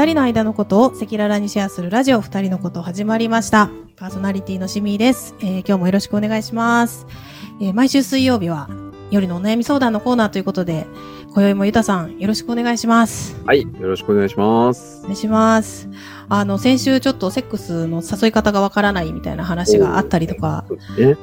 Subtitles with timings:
[0.00, 3.68] 二人の間のことを赤裸々にシェアするラジオ二人のこと始まりました。
[3.96, 7.06] パーソナリティのしみーです、えー今日もよろしくお願いします。
[7.60, 8.70] えー毎週水曜日は
[9.10, 10.86] 夜のお悩み相談のコーナーということで、
[11.34, 13.36] 今宵もゆたさんよろしくお願いします。
[13.44, 15.02] はい、よろしくお願いしますお。
[15.02, 15.86] 願いします。
[16.30, 20.64] あの、先週ちょっとセックスの誘い方がわからないみたいな話があったりとか。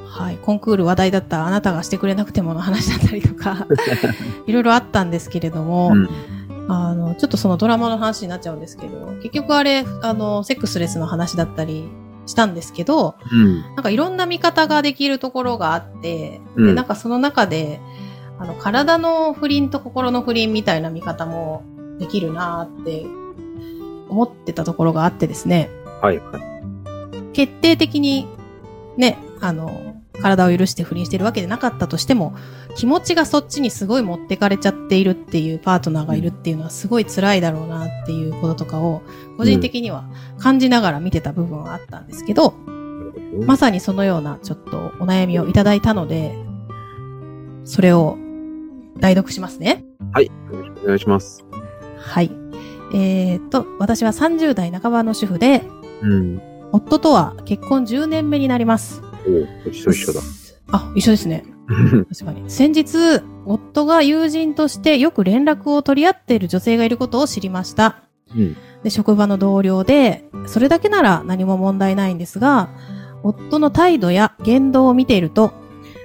[0.06, 3.66] はい、コンクール話題だったあなたがしてくれなくてもの話だったりとか、
[4.46, 6.08] いろいろあったんですけれども、うん。
[6.68, 11.88] あの、ちょっとそのドラマの話になっちゃうんですけど、結局あれ、あの、セックスレスの話だったり
[12.26, 13.62] したんですけど、うん。
[13.62, 17.80] なんかいろんな見方ができるところがあって、うんで、なんかその中で、
[18.38, 21.64] あの、体の不倫と心の不倫みたいな見方も
[21.98, 23.06] できるなーって
[24.08, 25.70] 思ってたところがあってですね、
[26.02, 27.32] はい、はい。
[27.32, 28.28] 決定的に
[28.98, 29.87] ね、あの、
[30.20, 32.34] 体を許して不倫してるわけでなかったとしても、
[32.76, 39.02] 気持ちがそっちにすごい持ってかれちゃっているっていうパートナーがいるっていうのはすごい辛いだろうなっていうこととかを、
[39.36, 42.54] 個人的には感じながら見てた部分はあったんですけど、
[43.46, 46.34] まさにそのようなちょっとお悩みをいただいたので、
[47.64, 48.16] それを
[48.98, 49.84] 代読しますね。
[50.12, 51.44] はい、よろしくお願いします。
[51.98, 52.30] はい。
[52.94, 55.62] えー、と、私は30代半ばの主婦で、
[56.02, 56.40] うん。
[56.72, 59.02] 夫とは結婚10年目になります。
[59.66, 60.20] お一緒一緒だ。
[60.72, 61.44] あ、一緒ですね。
[62.10, 62.50] 確かに。
[62.50, 67.96] 先日、夫が友人としてよく連絡を取り合っている女性がいることを知りました。
[68.34, 68.56] うん。
[68.82, 72.68] で、職場の同僚で、それだけなら何も問題ないんですが、
[73.22, 75.52] 夫の態度や言動を見ていると、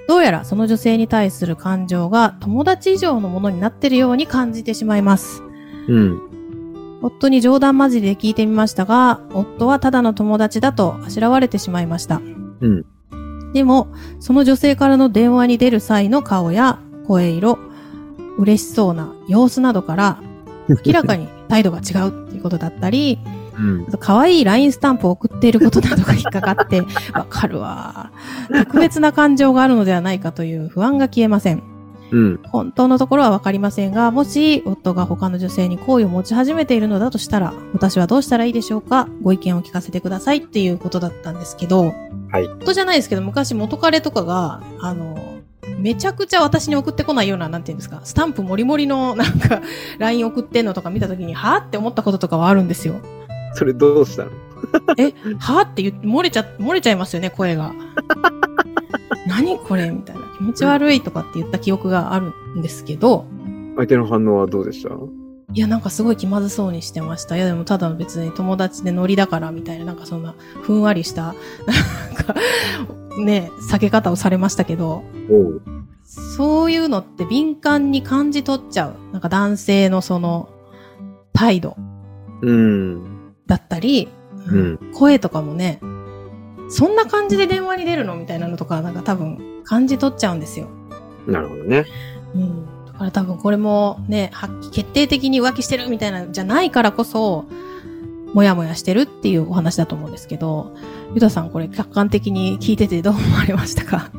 [0.06, 5.42] どうやらその女性に対する感情が友達以上のものになっているように感じてしまいます。
[5.88, 6.20] うん。
[7.00, 12.20] 夫に冗談交じりで聞いてみましたが、夫はただの友達だとあしらわれてしまいました。
[12.60, 12.86] うん。
[13.54, 13.86] でも、
[14.20, 17.58] その女性からの電話に出る際の顔や声色、
[18.36, 20.20] 嬉しそうな様子などから、
[20.84, 26.82] 明らかに態度が違うっていうことだったり、うん可愛い LINE スタンプを送っていることなどが引っかかって、
[27.12, 28.10] わかるわ。
[28.52, 31.73] 特別な感情があるのではないかという不安が消えません。
[32.14, 32.40] うん。
[32.44, 39.08] 本当のところはわかりませんが、もし夫が他の女性に好意を持ち始めているのだとしたら、私はどうしたらいいでしょうか？
[39.22, 41.92] ご意見を聞かせてくださいっていうことだったんですけど、
[42.30, 42.44] はい。
[42.44, 45.40] 夫じゃないですけど、昔元彼とかが、あの、
[45.78, 49.60] めちゃくちゃ私に送ってこないような、なんていうんですか、スタンプもりもりのなんか、
[49.98, 52.94] LINE 送ってんのとか見たときに、はぁって思ったこととかはあるんですよ。
[53.54, 54.30] それどうしたの？
[54.98, 57.72] え、はぁって言って、漏れちゃ、漏れちゃいますよね、声が。
[59.26, 59.90] 何これ？
[59.90, 60.23] みたいな。
[60.36, 63.26] 気持ち悪いとかって言った記憶があるんですけど、
[63.76, 64.90] 相手の反応はどうでした？
[65.52, 67.36] いや、なんかすごい気まずそうにしてました。
[67.36, 71.34] いや、でもただの別に友達でノリだからみたいな、なんかそんなふんわりした、なん
[72.14, 72.34] か、
[73.18, 75.04] ね、避け方をされましたけど。
[76.06, 78.94] そういうのって敏感に感じ取っちゃう。
[79.12, 80.48] なんか男性のその
[81.32, 81.76] 態度
[82.42, 83.32] うん。
[83.46, 84.08] だったり、
[84.46, 84.92] うん。
[84.92, 85.80] 声とかもね、
[86.68, 88.16] そんな感じで電話に出るの？
[88.16, 90.68] みたいなのとか、なんか多分感じ取っちゃうんですよ。
[91.26, 91.84] なるほどね。
[92.34, 92.66] うん。
[92.86, 97.44] だから多分これもね、はっき決定的に浮気してるみたいなのじゃないからこそ、
[98.32, 100.74] もやもやしてるっていうお話だと思うんですけど、
[101.14, 104.10] ゆたさんこれ客観的に聞いててどう思われましたか？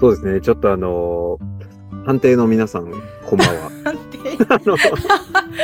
[0.00, 0.40] そうですね。
[0.40, 1.58] ちょっとあのー
[2.06, 2.90] 判定の皆さん、
[3.26, 3.70] こんばんは。
[3.84, 4.18] なんて。
[4.48, 4.76] あの、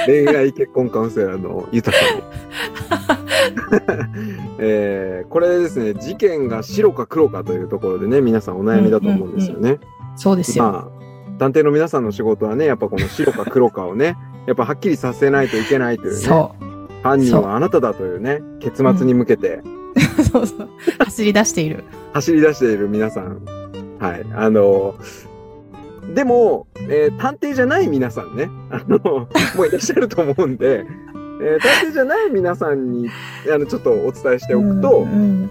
[0.06, 2.22] 恋愛結婚カウンセラーのゆたさん。
[4.58, 9.78] えー、これですね、事件が白か黒かというところでね、皆さんお悩みだと思うんですよね。
[10.16, 10.64] そうですよ。
[10.64, 14.16] まあ、探偵の皆さんの仕事はね、やっぱこの白か黒かをね、
[14.46, 16.64] やっぱはっきりさせないといけないというね、そう。
[17.02, 19.60] 犯人はあなただというね、結末に向けて
[20.30, 20.68] そうそう。
[20.98, 21.84] 走り出している。
[22.12, 23.40] 走り出している皆さん。
[23.98, 24.26] はい。
[24.34, 24.94] あの、
[26.14, 28.98] でも、えー探偵じゃない皆さんね、あの、
[29.56, 30.84] もういらっしゃると思うんで、
[31.40, 33.08] えー探偵じゃない皆さんに、
[33.52, 35.50] あの、ちょっとお伝えしておくと、うん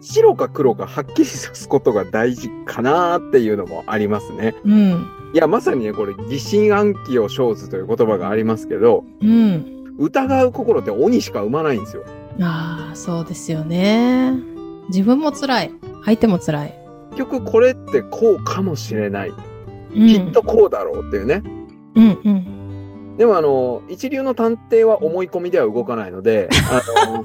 [0.00, 4.54] 白か黒かはっきりさすことが大事かなっていうのもありますね。
[4.64, 5.06] うん。
[5.34, 9.96] いや、まさにね、これ、疑心暗鬼を生ずという言葉がありますけど、うん。
[9.98, 12.04] 疑う心って鬼しか生まないんですよ。
[12.40, 14.32] ああ、そうですよね。
[14.88, 15.72] 自分も辛い。
[16.04, 16.74] 相手も辛い。
[17.10, 19.32] 結局これってこうかもしれない。
[19.94, 20.06] うん。
[20.06, 21.42] きっとこうだろうっていうね。
[21.96, 22.57] うんうん。
[23.18, 27.24] でもあの、一流の探偵は思い込みでは動かないので、 あの、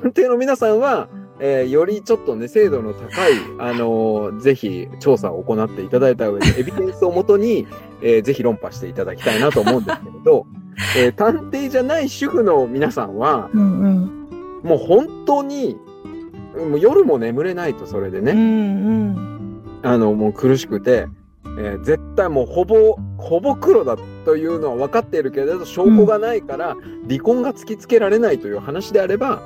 [0.00, 1.08] 探偵の皆さんは、
[1.38, 7.66] えーよりちょっとね、精度の高い、あのぜひ調査を行っていただいた上で、 エビデンスをもとに、
[8.02, 10.46] えーぜひ論破していただきたいなと思うんですけれど、
[10.98, 14.28] えー探偵じゃない主婦の皆さんは、うんうん。
[14.68, 15.76] もう本当に、
[16.70, 18.32] もう夜も眠れないと、それでね。
[18.32, 19.62] うんうん。
[19.82, 21.06] あの、もう苦しくて、
[21.58, 26.76] えー絶対もうほぼ、ほぼ黒だというのは分かっているけれど、証拠がないから、
[27.08, 29.42] 離婚が突きつけられないという話であれば、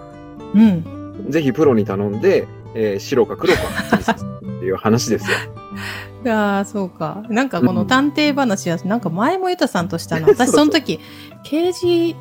[0.54, 1.26] うん。
[1.28, 3.68] ぜひプロに頼んで、えー白か黒かは
[4.56, 5.36] っていう話ですよ。
[6.24, 7.22] いやーそうか。
[7.28, 10.28] なんかこの探偵話は、なんか前もゆたさんとしたの。
[10.34, 11.00] 私その時、
[11.44, 12.16] 刑事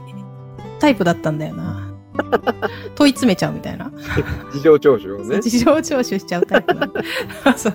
[0.79, 1.81] タイプだったんだよな。
[2.95, 3.91] 問い詰めちゃうみたいな。
[4.53, 5.41] 事情聴取をね。
[5.41, 6.75] 事情聴取しちゃうタイプ
[7.57, 7.73] そう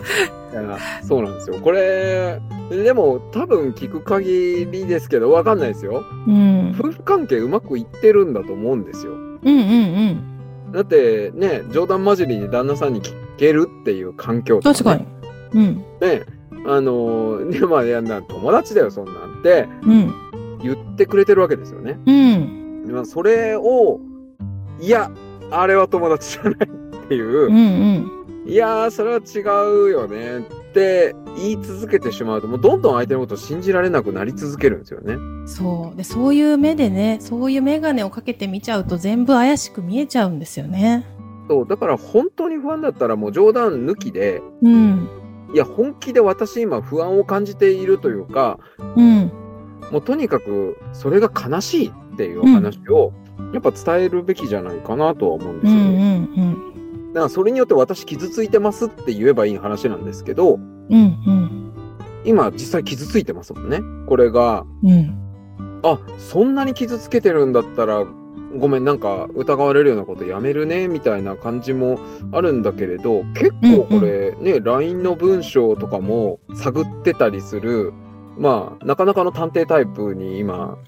[1.03, 1.57] そうなんですよ。
[1.61, 2.41] これ、
[2.71, 6.05] でも多分聞く限りですけど、わかんないですよ。
[6.27, 6.75] うん。
[6.79, 9.13] 夫婦関係うまくいってるんだと思うんですよ。
[9.13, 9.51] うんうん
[10.69, 10.73] うん。
[10.73, 15.07] だってね、冗談交じりに旦那さんに聞けるっていう環境とね確かに。
[15.53, 15.85] うん。
[16.01, 16.23] ね、
[16.67, 20.13] あのー、 で、まあ、いやな、友達だよ、そんなんってうん。
[20.63, 21.99] 言ってくれてるわけですよね。
[22.07, 22.93] うん。
[22.93, 23.99] まあ、それを、
[24.81, 25.11] いや、
[25.51, 28.11] あれは友達じゃないっていう、うんうん。
[28.47, 29.41] いやー、それは違
[29.89, 35.17] うよねって言い続けてしまうと、もうどんどん相手のことを信じられなくなり続けるんですよね。
[35.47, 35.97] そう。
[35.97, 41.07] で、そういう目でね、そういうメガネをかけて見ちゃうと全部怪しく見えちゃうんですよね。
[41.49, 45.09] そう、だから本当に不安だったらもう冗談抜きで、うん。
[45.53, 48.59] いや、本気で私今不安を感じているというか、
[48.97, 49.33] うん。
[49.91, 53.13] もうとにかくそれが悲しいっていう話を、
[53.53, 56.71] やっぱ伝えるべきじゃないかなとは思うんですようんうんね。
[57.09, 60.61] だからそれによって私傷ついてますって言えばいい話なんですけど、
[60.91, 61.01] うん。
[61.01, 61.71] うん
[62.25, 63.81] 今実際傷ついてますもんね。
[64.07, 64.91] これが、うん。
[64.91, 65.81] うん。
[65.83, 68.05] あ、そんなに傷つけてるんだったら、
[68.59, 71.99] ごめん、なんか疑われるようなことやめるね、みたいな感じも
[72.33, 77.93] あるんだけれど、結構これね、LINE の文章とかも探ってたりする、
[78.37, 80.79] まあ、なかなかの探偵タイプに今、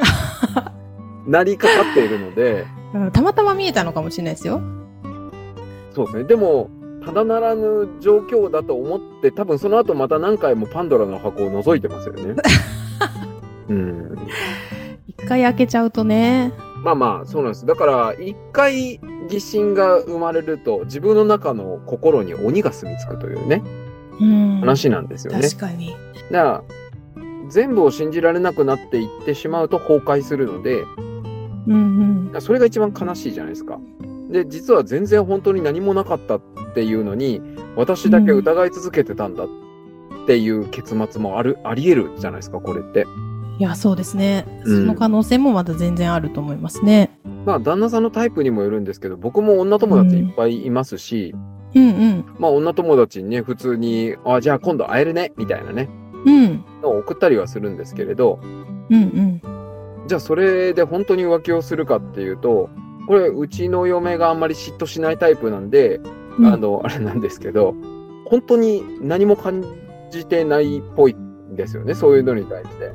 [1.26, 4.60] なりかかっているので、 うんたまたま見えたのかもしれないですよ。
[5.92, 6.24] そうですね。
[6.24, 6.68] でも、
[7.04, 12.36] ただならぬ状況だと思って、多分その後また何回もパンドラの箱を覗いてますよね。
[13.68, 14.18] うん。
[15.06, 16.52] 一回開けちゃうとね。
[16.84, 17.66] まあまあ、そうなんです。
[17.66, 23.62] だから、一回疑心が生まれると、自分の中の心に鬼が住み着くというね、
[24.20, 24.60] うん。
[24.60, 25.42] 話なんですよね。
[25.42, 25.94] 確かに。
[26.30, 26.62] だから、
[27.48, 30.84] 全部を信じられなくなっていってしまうと崩壊するので、
[31.66, 33.78] うんそれが一番悲しいじゃないですか。
[34.32, 36.40] で、実は全然本当に何もなかったっ
[36.74, 37.40] ていうのに、
[37.76, 39.48] 私だけ疑い続けてたんだっ
[40.26, 43.02] ていう結末もある、あり得るじゃないですか、これって。
[43.02, 43.56] うん。
[43.58, 44.46] いや、そうですね。
[44.64, 47.18] うんその可能性もまだ全然あると思いますね。
[47.44, 51.34] まあ、旦那さんのタイプにもよるんですけど、僕も女友達いっぱいいますし、
[51.74, 52.24] うんうん。
[52.38, 55.88] まあ、女友達にね、普通に、あ、じゃあ今度会えるね、みたいなね、
[56.24, 56.64] うん。
[56.82, 58.40] のを送ったりはするんですけれど、
[58.90, 59.42] うんうん。
[60.06, 62.70] じゃあそれで本当に浮気をするかっていうと、
[63.12, 66.00] これ、うちの嫁があんまり嫉妬しないタイプなんで、
[66.38, 67.74] うんあの、あれなんですけど、
[68.24, 69.62] 本当に何も感
[70.10, 72.90] じてないっぽいんですよね、そういうのに対して。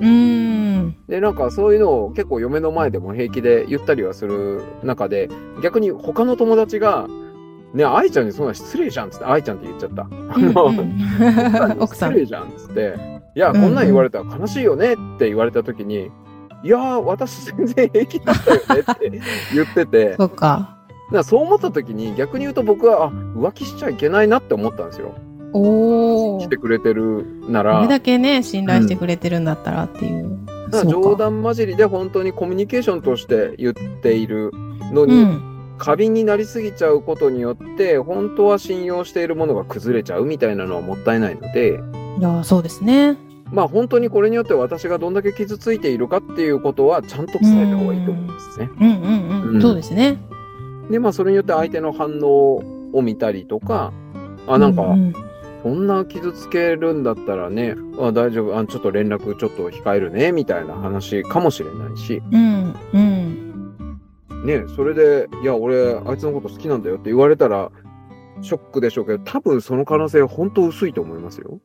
[1.07, 5.29] で、なんかそういうのを結構嫁の前でも平気で言ったりはする中で、
[5.61, 7.07] 逆に他の友達が、
[7.75, 10.07] ね、愛ちゃんにそんな失礼じゃんっつって、愛ちゃんって言っちゃった。
[10.35, 12.13] うんうん奥さん。
[12.13, 12.95] 失礼じゃんっつって、
[13.35, 16.09] いや、こんなん言われたら悲しいよねって言われた時に、
[16.63, 19.21] いやー、私全然平気だったよねって
[19.53, 20.77] 言ってて、 そっか。
[21.11, 25.13] だそう思った時に逆に言うと僕は、あ、浮気しちゃいけないなって思ったんですよ。
[25.53, 26.41] おー。
[26.41, 27.75] してくれてるなら。
[27.77, 30.37] これだけね、信頼してくれてるんだったらっていう。
[30.69, 34.51] だから冗談交じりで本当にコミュニケーションとして言っている
[34.91, 35.41] のうに、ん。
[35.77, 41.79] 過敏になりすぎちゃうことによって、本当は信用しているものが崩れちゃうみたいなのはもったいないので、
[42.19, 43.15] いや、そうですね。
[43.51, 48.69] まあ本当にこれによって私がどんだけ傷ついているかっていうことはちゃんと伝えた方がいいと思うんですね。
[48.79, 49.55] うんうんうん。
[49.55, 50.17] うんそうですね。
[50.89, 52.61] で、まあそれによって相手の反応
[52.93, 53.93] を見たりとか、
[54.47, 55.13] あ、なんか、うう
[55.63, 64.45] そんな傷つけるんだったらね、あ大丈夫あ、ちょっと連絡ちょっと控えるね、みたいな話かもしれないし、うんうん。
[64.45, 67.71] ね、それで、いや、俺、あいつのこと好きなんだよって言われたら、
[68.41, 71.59] ショックでしょうけど、多分その可能性は本当薄いと思いますよ。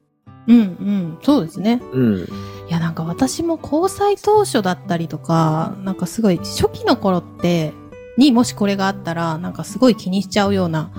[0.47, 1.19] うんうん。
[1.23, 1.83] そうですね。
[1.93, 2.19] うん。
[2.21, 2.27] い
[2.69, 7.73] や、なんか私も交際当初だったりとか、なんかすごい初期の頃って、
[8.19, 10.91] にもしこれがあったら、なんかすごい気にしちゃうような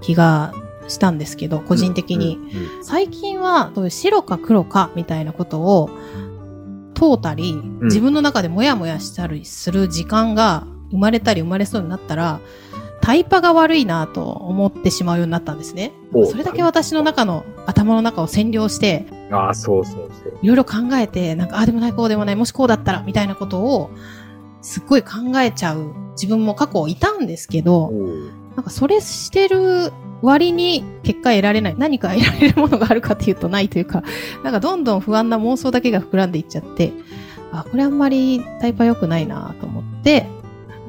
[0.00, 0.52] 気が
[0.88, 2.38] したんですけど、個人的に。
[2.78, 2.84] うん。
[2.84, 5.90] 最近は、そういう白か黒かみたいなことを
[6.94, 12.40] 問うたり、自分の中でモヤモヤしたりする時間が生まれたり生まれそうになったら、
[13.00, 15.92] タイパが悪いなと思ってしまうようになったんですね。
[16.12, 20.38] おそれだけ私の中の頭の中を占領して、うんああ、そうそうそう。
[20.42, 23.90] いろいろ考えて、なんか、ああでもない、こうでもない、もしこうだったら、みたいなことを、
[24.62, 27.92] すっごい考えちゃう自分も過去いたんですけど、
[28.56, 31.76] なんかそれしてる割に結果得られない。
[31.78, 34.02] 何か得られるものがあるかっていうとないというか、
[34.42, 36.92] なんかどんどん不安な妄想だけが膨らんでいっちゃって、
[37.52, 40.26] あ、これあんまりタイパ良くないなと思って、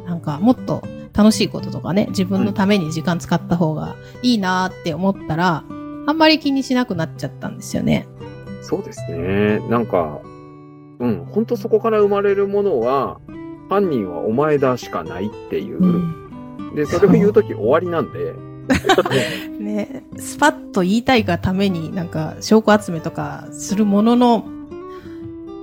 [0.07, 0.81] なんかもっと
[1.19, 5.65] 楽しいこととかね、自分のために時間使った方がいいなって思ったら、
[6.07, 8.07] あんまり気にしなくなっちゃったんですよね。
[8.61, 9.59] そうですね。
[9.67, 10.21] なんか、
[10.99, 13.19] うん、本当そこから生まれるものは、
[13.67, 15.83] 犯人はお前だしかないっていう。
[15.83, 15.85] う
[16.71, 16.73] ん。
[16.73, 18.33] で、それを言うとき終わりなんで。
[19.59, 24.45] ね、スパッと言いたいがためになんか証拠集めとかするものの、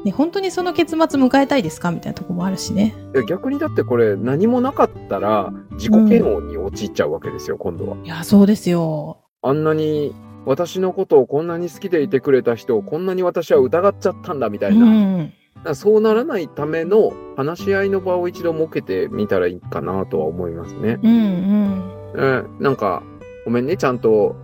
[0.07, 1.91] ね、本当にその結末迎えたいですか？
[1.91, 2.95] みたいなとこもあるしね。
[3.13, 7.97] いや逆にだってこれ何もなかったら自己嫌悪に陥っちゃうわけですよ、今度は。
[8.05, 9.19] いや、そうですよ。
[9.43, 14.87] あんなに私のことをこんなに好きでいてくれた人をこんなに私は疑っちゃったんだみたういな。
[14.87, 15.33] ん。
[15.57, 21.01] だからそうならないための話し合いの場を一度設けてみたらいいかなとは思いますね。
[21.03, 21.93] うんうん。
[22.15, 23.03] えーなんか、
[23.45, 24.37] ごめんね、ちゃんと、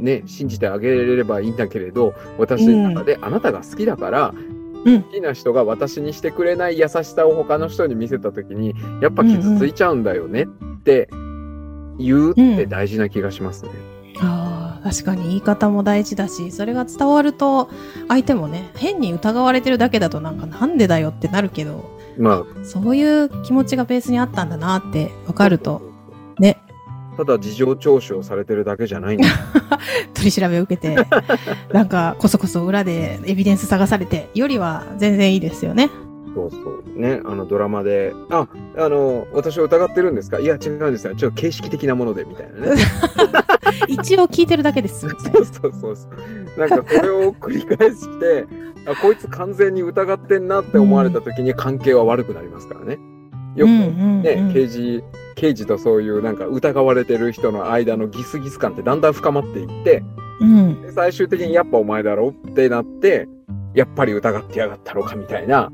[0.00, 11.08] ね、信じてあげれればいいんだけれど、私の中であなたが好きだから、うん好きな人が私にしてくれない優しさを他の人に見せたときに、やっぱ傷ついちゃうんだよねって
[11.98, 13.70] 言うって大事な気がしますね。
[14.20, 17.68] ああ、確かに言い方も大事だし、それが伝わると、
[18.08, 25.86] 相手もね、変に疑われてるだけだとなんかなんでだよってなるけど、まそういう気持ちがベースにあったんだなって分あ、かると、ね、
[27.16, 29.26] ただ事情聴取をされてるだけじゃないんだ。
[30.14, 30.96] 取り調べを受けて、
[31.72, 35.90] なんかこそこそ裏でエビデンス探されて、よりは全然いいですよね。
[36.34, 37.00] そうそう。
[37.00, 38.46] ね、あのドラマで、あ、
[38.76, 40.38] あの、私を疑ってるんですか？
[40.38, 41.14] いや、違うんですよ。
[41.14, 42.82] ちょっと形式的なもので、みたいなね。
[43.88, 45.06] 一応聞いてるだけです。
[45.06, 46.08] みたいそうそうそうそ
[46.56, 46.58] う。
[46.60, 48.46] なんかこれを繰り返して、
[48.86, 52.98] あこいつ完全に疑ってんなって思われた時に関係は悪くなりますからね。
[53.00, 53.15] うん
[53.64, 60.02] うんね、うん刑事、刑事とそういうなんか疑われてる人の間のギスギス感ってだんだん深まっていって、
[60.40, 60.82] なうん。
[60.82, 63.28] で最終的にやっぱお前だろってなって、
[63.74, 65.70] やっぱり疑ってやがったのかみたいな、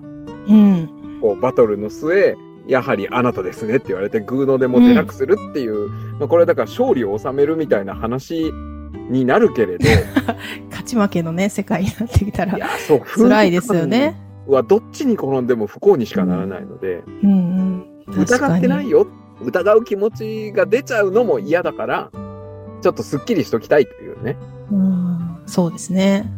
[0.48, 1.18] うん。
[1.20, 2.36] こうバトルの末、
[2.66, 8.52] やはりあなたですねって言われて、グーのでも出なくするっていう、まあこれだから勝利を収めるみたいな話
[9.08, 9.88] になるけれど、
[10.70, 12.58] 勝ち負けのね、世界になってきたら
[13.14, 14.21] 辛いですよね。
[14.46, 18.22] はどっちに転んでも不幸にしかならないので、うんうん。
[18.22, 19.06] 疑ってないよ。
[19.40, 22.11] 疑う気持ちが出ちゃうのも嫌だから、
[22.80, 24.37] ちょっとスッキリしときたいというね。
[24.70, 26.32] うん、そうですね。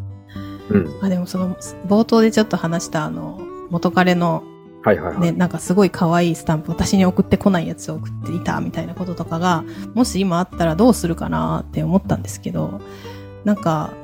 [0.70, 0.98] うん。
[1.02, 1.56] あ、でもその、
[1.86, 4.42] 冒頭でちょっと話したあの、元彼の
[4.82, 5.20] はいはいはい。
[5.20, 12.80] ね、なんかすごい可愛いスタンプ、私に送ってこないやつを送っていたみたいなこととかが、もし今あったらどうするかなって思ったんですけど、
[13.44, 13.94] なんか、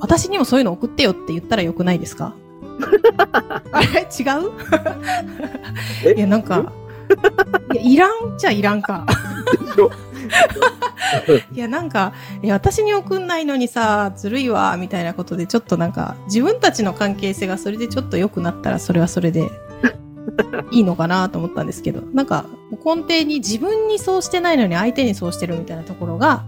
[0.00, 2.34] 私にもそういうの送ってよって言ったらよくないですか？
[3.72, 4.00] あれ？
[4.02, 4.52] 違う？
[6.04, 6.14] え？
[6.16, 6.72] いや、なんか、
[7.72, 9.06] いや、いらんじゃいらんか。
[11.52, 12.12] いや、なんか、
[12.42, 19.50] いや、私に送んないのにさ、ずるいわ、みたいなことで、ちょっとなんか、自分たちの関係性がそれでちょっと良くなったら、それはそれで、
[20.70, 22.46] いいのかなと思ったんですけど、なんか、
[22.84, 26.44] 根底に自分にそうしてないのに相手にそうしてるみたいなところが、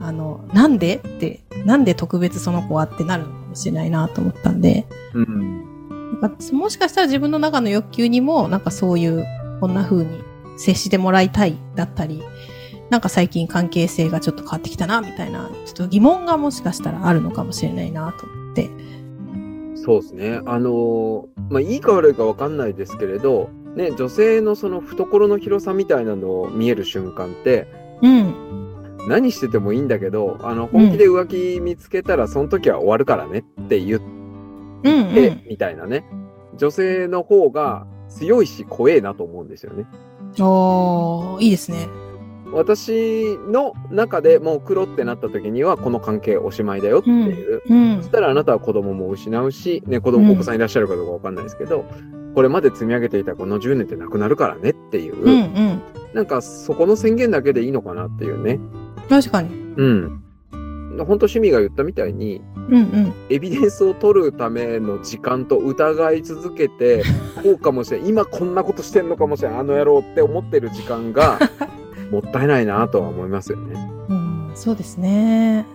[0.00, 0.96] あの、なんで？
[0.96, 5.61] って、なんで特別その子はってなるのかもしれないなと思ったんで、うん。
[6.52, 9.24] もしかしたら自分の中の欲求にも、なんかそういう、
[9.60, 10.20] こんな風に
[10.56, 12.22] 接してもらいたいだったり、
[12.90, 18.70] なんか最近関係性がちょっと変わってきたな、みたいな、ちょっと疑問がもしかしたらあるのかもしれないなと思って。
[19.74, 20.40] そうですね。
[20.46, 27.66] あのーまあ、いいか悪いかわかんないですけれど、ね、女性のその懐の広さみたいなのを見える瞬間って、
[28.02, 28.34] うん。
[29.08, 34.21] 何しててもいいんだけど、あの、本気で浮気見つけたら、その時は終わるからねって言っうん、
[34.82, 35.42] うて、ん。
[35.48, 36.04] みたいなね。
[36.56, 39.86] 女性の方が強いし怖えなと思うんですよね。
[40.38, 41.88] おー、いいですね。
[42.52, 47.62] 私の中でもう黒ってなった時には、この関係おしまいだよっていう。
[47.68, 48.10] うんそし。
[48.10, 51.86] たらあなたは子供も失うし、ね、子うん供、お子さんいらっしゃるかどうかわかんないですけど、
[52.34, 55.82] これまで積み上げていたこの10年ってなくなるからねっていう、うん、うん。
[56.14, 58.60] なんかそこの宣言だけでいいのかなっていうね。
[59.08, 59.48] 確かに。
[59.76, 60.21] うん。
[60.98, 63.14] 本当趣味が言ったみたいに、うん、うん。
[63.30, 67.02] エビデンスを取るための時間と疑い続けて、
[67.42, 71.38] こうかもしれん、今こんなことしてんのかもしれん、あの野郎って思ってる時間が、
[72.10, 73.90] もったいないなとは思いますよね。
[74.08, 75.66] うん、そうですね。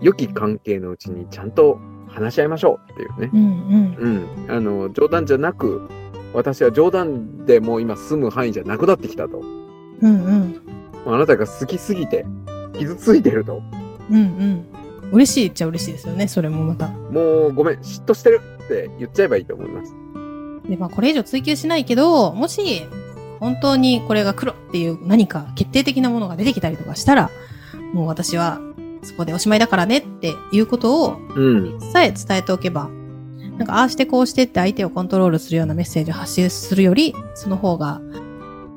[0.00, 1.78] 良き関係のうちにちゃんと
[2.08, 3.30] 話し合いましょうっていうね。
[3.32, 4.46] うん、うん。
[4.48, 4.56] うん。
[4.56, 5.88] あの、冗談じゃなく、
[6.34, 9.40] 私は冗談でもう今住む範囲じゃなくなってきたと。
[10.02, 10.60] うん、うん。
[11.06, 12.26] あなたが好きすぎて、
[12.78, 13.62] 傷ついてると。
[14.10, 14.64] うん、うん。
[15.12, 16.88] 嬉しいっちゃ嬉しいですよね、それもまた。
[16.88, 19.94] もうごめん、嫉妬してるって言っちゃえばいいと思います。
[20.68, 22.82] で、まあ、これ以上追求しないけど、もし、
[23.40, 27.30] 本当にこれが黒っていう何か決定的なものが出てきたりとかしたら、
[27.92, 28.60] もう私は
[29.02, 31.80] そこでおしまいだからねっていうことをうん。
[31.80, 32.88] さえ伝えておけば、
[33.58, 38.00] なんかああしてこうしてって相手をコントロールするようなメッセージを発信するより、その方が、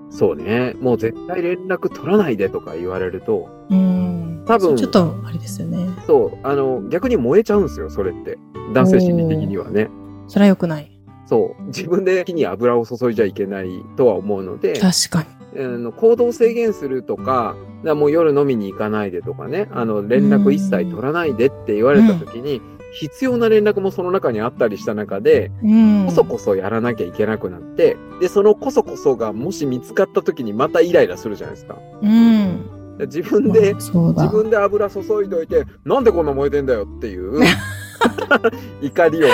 [0.09, 0.73] そうね。
[0.79, 4.43] もう絶対連絡取らないでとか言われると、うーん。
[4.45, 5.89] 多分ちょっと、あれですよね。
[6.05, 8.37] そう、あの、逆に燃えちゃうんですよ、それって。
[8.73, 9.89] 男性心理的にはね。
[10.27, 10.91] それは良くない。
[11.25, 11.63] そう。
[11.65, 15.37] 自分で火に油を注いじゃいけないとは思うので、確かに。
[15.59, 22.61] あの行動制限するとか、だもう夜飲みに行かないでとかね、あの、連絡一切取らないでって言われた時に、
[22.99, 26.05] 必要な連絡もその中にあったりした中で、うん。
[26.07, 31.77] こそこそやらなきゃいけなくなって、で、そのこそこそがもし見つかった時にまたイライラするじゃないですか。
[32.01, 32.97] うん。
[32.97, 33.75] で自分で。
[33.75, 33.91] 自
[34.29, 37.41] 分で油注いどいて、なんでこんな燃えてんだよっていう
[38.81, 39.33] 怒りをね、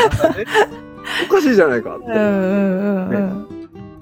[1.29, 2.13] おかしいじゃないかっていう。
[2.15, 3.47] うんうん。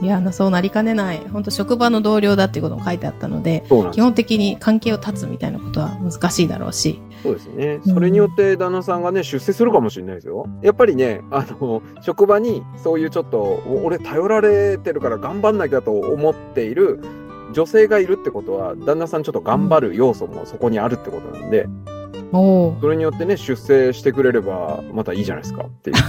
[0.01, 1.21] いや、そうなりかねない。
[1.31, 4.01] 本当職場の同僚だっていうことも書いてあったので、基。
[4.01, 6.99] 本的に関係を断つみたいなことは難しいだろうし。
[7.23, 7.79] そうですね。
[7.85, 10.47] うんそれによって旦那さんがね、出世するかもしれないですよ。
[10.61, 16.99] やっぱりね、あの、職場にそういうちょっと、お俺頼られてるから頑張んなきゃと思っている
[17.53, 21.67] 女性がいるってことは、旦那さんちょっと頑張る要素もそこにあるってことなんで。
[22.31, 25.95] それによってね、出世してくれれば、またいいじゃないですかっていう。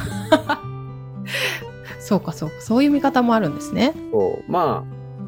[2.00, 2.54] そうかそうか。
[2.60, 3.94] そういう見方もあるんですね。
[4.12, 4.84] そうま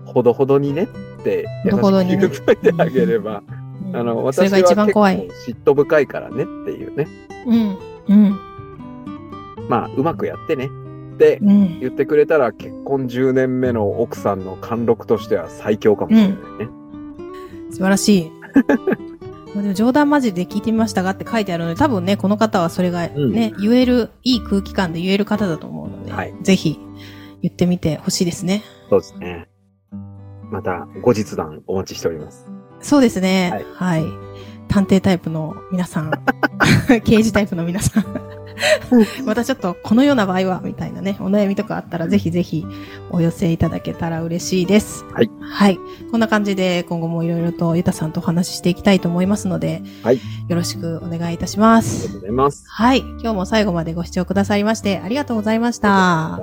[0.06, 0.86] あ、ほどほどにねっ
[1.24, 2.30] て、優しく言っ
[2.76, 3.63] てあげれば、うん
[3.94, 5.28] あの、私は結構一番怖い。
[5.46, 7.06] 嫉妬深いからねっていうね。
[7.46, 7.78] うん。
[8.08, 8.38] うん。
[9.68, 10.66] まあ、うまくやってね
[11.14, 11.80] ってうん。
[11.80, 16.38] 言ってくれたら、結婚10年目の奥さんの貫禄としては最強かもしれないね。
[17.70, 18.32] 素晴らしい。
[19.54, 26.80] まあでも冗談マジで聞いてみましたがって書いてあるので、多分ね、この方はそれがね、言える、いい空気感で言える方だと思うので、はいぜひ
[27.42, 28.62] 言ってみてほしいですね。
[28.90, 29.48] そうですね。
[30.50, 32.53] また、後日談お待ちしております。
[32.84, 33.64] そうですね。
[33.74, 34.04] はい。
[34.68, 36.12] 探偵タイプの皆さん、
[37.04, 38.04] 刑事タイプの皆さん。
[39.24, 42.66] またちょっとこのような場合は、みたいなね、お悩みとかあったらぜひぜひ
[43.10, 45.04] お寄せいただけたら嬉しいです。
[45.12, 45.30] はい。
[45.40, 45.78] はい。
[46.10, 50.16] こんな感じで今後もいろいろとゆたさんとお話ししていきたいと思いますので、はい。
[50.48, 52.04] よろしくお願いいたします。
[52.04, 52.64] ありがとうございます。
[52.68, 52.98] はい。
[52.98, 56.40] 今日も最後までご視聴くださいまして、ありがとうございました。